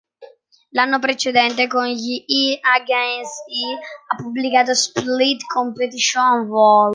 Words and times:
L'anno 0.71 0.97
precedente, 0.97 1.67
con 1.67 1.85
gli 1.85 2.23
I 2.25 2.57
Against 2.59 3.47
I, 3.49 3.75
ha 4.07 4.15
pubblicato 4.15 4.73
"Split 4.73 5.45
Competition 5.45 6.47
Vol. 6.47 6.89